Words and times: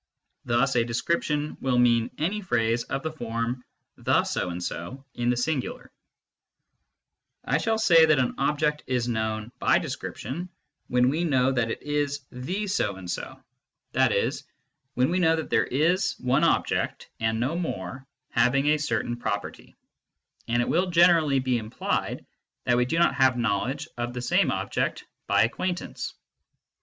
Thus 0.45 0.75
a 0.75 0.83
description 0.83 1.57
will 1.61 1.77
mean 1.77 2.09
any 2.17 2.41
phrase 2.41 2.81
of 2.85 3.03
the 3.03 3.11
form 3.11 3.63
^jthe 3.99 4.25
so 4.25 4.49
and 4.49 4.63
so" 4.63 5.05
in 5.13 5.29
the 5.29 5.37
singular, 5.37 5.91
v 5.91 5.91
I 7.53 7.57
shall 7.59 7.77
say 7.77 8.07
that 8.07 8.17
an 8.17 8.33
object 8.39 8.83
is" 8.87 9.07
known 9.07 9.51
by 9.59 9.77
description" 9.77 10.49
when 10.87 11.07
we 11.09 11.23
know 11.23 11.51
that 11.51 11.69
it 11.69 11.83
is" 11.83 12.21
the 12.45 12.65
so 12.65 12.95
and 12.95 13.07
so," 13.11 13.43
i.e. 13.95 14.31
when 14.95 15.11
we 15.11 15.19
KNOWLEDGE 15.19 15.19
BY 15.19 15.19
ACQUAINTANCE 15.19 15.21
know 15.21 15.35
that 15.35 15.49
there 15.51 15.65
is 15.65 16.15
one 16.17 16.43
object, 16.45 17.07
and 17.19 17.39
no 17.39 17.55
more, 17.55 18.07
having 18.31 18.65
a 18.69 18.77
certain 18.79 19.15
property; 19.17 19.75
and 20.47 20.63
it_ 20.63 20.67
will 20.67 20.89
generally 20.89 21.37
be 21.37 21.59
implied 21.59 22.25
that 22.63 22.75
we 22.75 22.85
do 22.85 22.97
not 22.97 23.13
have 23.13 23.37
knowledge 23.37 23.87
of 23.99 24.13
the 24.15 24.21
same 24.23 24.49
object 24.49 25.05
by 25.27 25.41
ac 25.43 25.49
quaintance. 25.49 26.13